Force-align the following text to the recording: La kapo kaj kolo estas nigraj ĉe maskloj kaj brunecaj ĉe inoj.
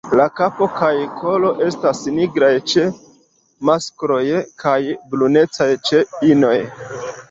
La 0.19 0.23
kapo 0.37 0.67
kaj 0.77 0.89
kolo 1.19 1.51
estas 1.65 2.01
nigraj 2.17 2.51
ĉe 2.73 2.87
maskloj 3.71 4.21
kaj 4.67 4.77
brunecaj 5.15 5.73
ĉe 5.89 6.07
inoj. 6.35 6.57